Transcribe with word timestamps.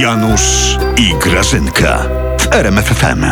Janusz 0.00 0.78
i 0.96 1.14
Grażynka 1.30 1.98
w 2.38 2.54
RMFFM. 2.54 3.24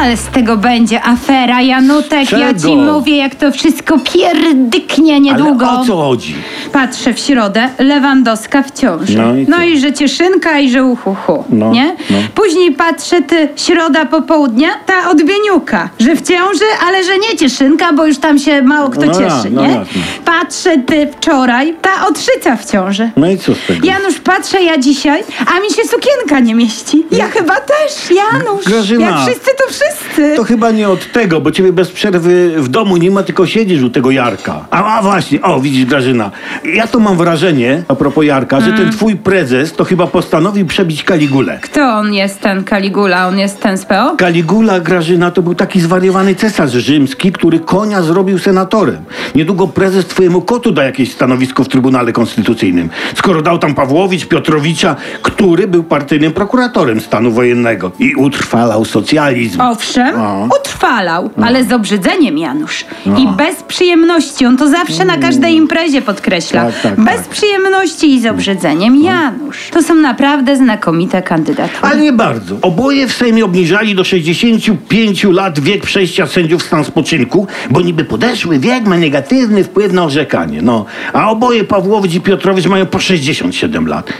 Ale 0.00 0.16
z 0.16 0.26
tego 0.26 0.56
będzie 0.56 1.02
afera, 1.04 1.62
Janutek. 1.62 2.32
Ja 2.32 2.54
ci 2.54 2.76
mówię, 2.76 3.16
jak 3.16 3.34
to 3.34 3.52
wszystko 3.52 3.98
pierdyknie 3.98 5.20
niedługo. 5.20 5.68
Ale 5.68 5.80
o 5.80 5.84
co 5.84 5.96
chodzi? 5.96 6.34
Patrzę 6.72 7.14
w 7.14 7.18
środę, 7.18 7.68
Lewandowska 7.78 8.62
w 8.62 8.70
ciąży. 8.70 9.18
No 9.18 9.36
i 9.36 9.46
co? 9.46 9.62
i 9.62 9.80
że 9.80 9.92
cieszynka 9.92 10.58
i 10.58 10.70
że 10.70 10.84
uhuhu, 10.84 11.44
No, 11.48 11.70
nie? 11.72 11.96
no. 12.10 12.16
Później 12.34 12.72
patrzę, 12.72 13.22
ty, 13.22 13.48
środa 13.56 14.04
popołudnia, 14.06 14.68
ta 14.86 15.10
odbieniuka, 15.10 15.88
że 16.00 16.16
w 16.16 16.22
ciąży, 16.22 16.64
ale 16.86 17.04
że 17.04 17.18
nie 17.18 17.36
cieszynka, 17.38 17.92
bo 17.92 18.06
już 18.06 18.18
tam 18.18 18.38
się 18.38 18.62
mało 18.62 18.90
kto 18.90 19.06
No 19.06 19.12
cieszy, 19.12 19.50
no 19.50 19.62
nie? 19.66 19.68
jasne. 19.74 20.02
Patrzę, 20.24 20.78
ty, 20.86 21.08
wczoraj, 21.16 21.74
ta 21.82 22.06
odszyca 22.08 22.56
w 22.56 22.64
ciąży. 22.70 23.10
No 23.16 23.30
i 23.30 23.38
co 23.38 23.54
z 23.54 23.66
tego? 23.66 23.86
Janusz, 23.86 24.20
patrzę 24.20 24.62
ja 24.62 24.78
dzisiaj, 24.78 25.22
a 25.56 25.60
mi 25.60 25.70
się 25.70 25.82
sukienka 25.88 26.40
nie 26.40 26.54
mieści. 26.54 27.06
Ja 27.10 27.28
chyba 27.28 27.54
też, 27.54 28.10
Janusz. 28.16 28.64
Grażyna. 28.64 29.06
Jak 29.06 29.20
wszyscy, 29.20 29.50
to 29.58 29.64
wszyscy. 29.72 30.36
To 30.36 30.44
chyba 30.44 30.70
nie 30.70 30.88
od 30.88 31.12
tego, 31.12 31.40
bo 31.40 31.50
ciebie 31.50 31.72
bez 31.72 31.90
przerwy 31.90 32.52
w 32.56 32.68
domu 32.68 32.96
nie 32.96 33.10
ma, 33.10 33.22
tylko 33.22 33.46
siedzisz 33.46 33.82
u 33.82 33.90
tego 33.90 34.10
Jarka. 34.10 34.64
A, 34.70 34.98
a 34.98 35.02
właśnie, 35.02 35.42
o 35.42 35.60
widzisz 35.60 35.84
Grażyna, 35.84 36.30
ja 36.64 36.86
to 36.86 37.00
mam 37.00 37.16
wrażenie, 37.16 37.82
a 37.88 37.94
propos 37.94 38.24
Jarka, 38.24 38.60
że 38.60 38.72
ten 38.72 38.92
twój 38.92 39.16
prezes 39.16 39.72
to 39.72 39.84
chyba 39.84 40.06
postanowił 40.06 40.66
przebić 40.66 41.04
Kaligulę. 41.04 41.58
Kto 41.62 41.80
on 41.98 42.14
jest, 42.14 42.40
ten 42.40 42.64
Kaligula? 42.64 43.28
On 43.28 43.38
jest 43.38 43.60
ten 43.60 43.78
z 43.78 43.84
PO? 43.84 44.14
Kaligula 44.18 44.80
Grażyna 44.80 45.30
to 45.30 45.42
był 45.42 45.54
taki 45.54 45.80
zwariowany 45.80 46.34
cesarz 46.34 46.70
rzymski, 46.72 47.32
który 47.32 47.60
konia 47.60 48.02
zrobił 48.02 48.38
senatorem. 48.38 49.04
Niedługo 49.34 49.68
prezes 49.68 50.06
twojemu 50.06 50.40
kotu 50.40 50.72
da 50.72 50.84
jakieś 50.84 51.12
stanowisko 51.12 51.64
w 51.64 51.68
Trybunale 51.68 52.12
Konstytucyjnym. 52.12 52.88
Skoro 53.14 53.42
dał 53.42 53.58
tam 53.58 53.74
Pawłowicz, 53.74 54.26
Piotrowicza, 54.26 54.96
który 55.22 55.68
był 55.68 55.82
partyjnym 55.84 56.32
prokuratorem 56.32 57.00
stanu 57.00 57.30
wojennego 57.30 57.90
i 57.98 58.14
utrwalał 58.14 58.84
socjalizm. 58.84 59.60
Owszem, 59.60 60.16
No. 60.16 60.48
utrwalał, 60.60 61.30
ale 61.42 61.64
z 61.64 61.72
obrzydzeniem, 61.72 62.38
Janusz. 62.38 62.84
I 63.18 63.28
bez 63.36 63.62
przyjemności. 63.62 64.46
On 64.46 64.56
to 64.56 64.68
zawsze 64.68 65.04
na 65.04 65.18
każdej 65.18 65.54
imprezie 65.54 66.02
podkreśla. 66.02 66.51
Tak, 66.52 66.80
tak, 66.82 67.00
bez 67.00 67.16
tak. 67.16 67.28
przyjemności 67.28 68.14
i 68.14 68.20
z 68.20 68.26
obrzydzeniem, 68.26 69.02
Janusz. 69.02 69.68
To 69.70 69.82
są 69.82 69.94
naprawdę 69.94 70.56
znakomite 70.56 71.22
kandydatury. 71.22 71.78
Ale 71.82 72.00
nie 72.00 72.12
bardzo. 72.12 72.56
Oboje 72.62 73.08
w 73.08 73.12
Sejmie 73.12 73.44
obniżali 73.44 73.94
do 73.94 74.04
65 74.04 75.24
lat 75.24 75.60
wiek 75.60 75.82
przejścia 75.82 76.26
sędziów 76.26 76.62
w 76.62 76.66
stan 76.66 76.84
spoczynku, 76.84 77.46
bo 77.70 77.80
niby 77.80 78.04
podeszły 78.04 78.58
wiek 78.58 78.84
ma 78.86 78.96
negatywny 78.96 79.64
wpływ 79.64 79.92
na 79.92 80.04
orzekanie. 80.04 80.62
No, 80.62 80.84
a 81.12 81.30
oboje 81.30 81.64
Pawłowicz 81.64 82.14
i 82.14 82.20
Piotrowicz 82.20 82.66
mają 82.66 82.86
po 82.86 82.98
67 82.98 83.86
lat. 83.86 84.12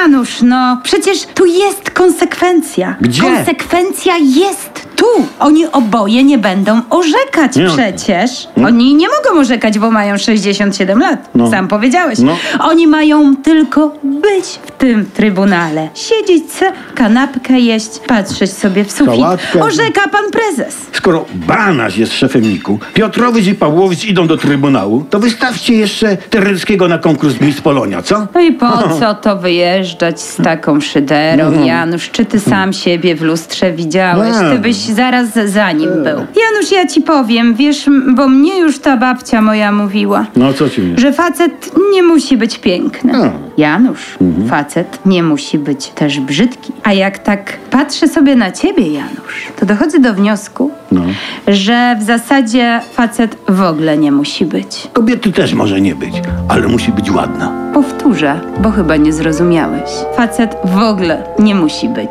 Janusz, 0.00 0.42
no 0.42 0.80
przecież 0.82 1.26
tu 1.34 1.46
jest 1.46 1.90
konsekwencja. 1.90 2.96
Gdzie? 3.00 3.22
Konsekwencja 3.22 4.16
jest 4.16 4.75
tu. 4.96 5.04
Oni 5.38 5.66
oboje 5.66 6.24
nie 6.24 6.38
będą 6.38 6.80
orzekać 6.90 7.56
Nie. 7.56 7.66
przecież. 7.66 8.48
Oni 8.66 8.94
nie 8.94 9.06
mogą 9.08 9.40
orzekać, 9.40 9.78
bo 9.78 9.90
mają 9.90 10.18
67 10.18 10.98
lat. 10.98 11.28
No. 11.34 11.50
Sam 11.50 11.68
powiedziałeś. 11.68 12.18
No. 12.18 12.36
Oni 12.60 12.86
mają 12.86 13.36
tylko 13.36 13.92
być 14.02 14.44
w 14.66 14.72
tym 14.78 15.06
trybunale. 15.14 15.88
Siedzieć 15.94 16.50
se, 16.52 16.72
kanapkę 16.94 17.60
jeść, 17.60 17.90
patrzeć 18.06 18.52
sobie 18.52 18.84
w 18.84 18.92
sufit. 18.92 19.14
Sałatkę. 19.14 19.62
Orzeka 19.62 20.08
pan 20.08 20.30
prezes. 20.32 20.76
Skoro 20.92 21.24
Banaś 21.34 21.96
jest 21.98 22.12
szefem 22.12 22.42
NIK-u, 22.42 22.78
Piotrowicz 22.94 23.46
i 23.46 23.54
Pawłowicz 23.54 24.04
idą 24.04 24.26
do 24.26 24.36
Trybunału, 24.36 25.04
to 25.10 25.18
wystawcie 25.18 25.74
jeszcze 25.74 26.16
Terleckiego 26.16 26.88
na 26.88 26.98
konkurs 26.98 27.40
Miss 27.40 27.60
Polonia, 27.60 28.02
co? 28.02 28.26
No 28.34 28.40
i 28.40 28.52
po 28.52 28.66
co 29.00 29.14
to 29.14 29.36
wyjeżdżać 29.36 30.20
z 30.20 30.36
taką 30.36 30.80
szyderą, 30.80 31.64
Janusz? 31.64 32.10
Czy 32.10 32.24
ty 32.24 32.40
sam 32.40 32.72
siebie 32.72 33.14
w 33.14 33.22
lustrze 33.22 33.72
widziałeś? 33.72 34.34
Nie. 34.42 34.50
Ty 34.50 34.58
byś 34.58 34.76
zaraz 34.76 35.28
za 35.46 35.72
nim 35.72 35.90
był. 35.90 36.16
Janusz, 36.16 36.72
ja 36.72 36.86
ci 36.86 37.00
powiem, 37.00 37.54
wiesz, 37.54 37.88
m- 37.88 38.14
bo 38.14 38.28
mnie 38.28 38.58
już 38.58 38.78
ta 38.78 38.96
babcia 38.96 39.42
moja 39.42 39.72
mówiła, 39.72 40.26
No 40.36 40.52
co 40.52 40.70
ci 40.70 40.80
mnie? 40.80 40.98
że 40.98 41.12
facet 41.12 41.70
nie 41.92 42.02
musi 42.02 42.36
być 42.36 42.58
piękny. 42.58 43.12
No. 43.12 43.32
Janusz, 43.56 44.18
facet 44.48 44.98
nie 45.06 45.22
musi 45.22 45.58
być 45.58 45.88
też 45.88 46.20
brzydki. 46.20 46.72
A 46.84 46.92
jak 46.92 47.18
tak 47.18 47.52
patrzę 47.70 48.08
sobie 48.08 48.36
na 48.36 48.50
ciebie, 48.52 48.88
Janusz, 48.92 49.46
to 49.60 49.66
dochodzę 49.66 49.98
do 49.98 50.14
wniosku, 50.14 50.70
No. 50.92 51.02
że 51.48 51.96
w 52.00 52.02
zasadzie 52.02 52.80
facet 52.92 53.36
w 53.48 53.62
ogóle 53.62 53.98
nie 53.98 54.12
musi 54.12 54.44
być. 54.44 54.88
Kobiety 54.92 55.32
też 55.32 55.54
może 55.54 55.80
nie 55.80 55.94
być, 55.94 56.14
ale 56.48 56.68
musi 56.68 56.92
być 56.92 57.10
ładna. 57.10 57.52
Powtórzę, 57.74 58.40
bo 58.62 58.70
chyba 58.70 58.96
nie 58.96 59.12
zrozumiałeś. 59.12 59.90
Facet 60.16 60.56
w 60.64 60.78
ogóle 60.78 61.22
nie 61.38 61.54
musi 61.54 61.88
być. 61.88 62.10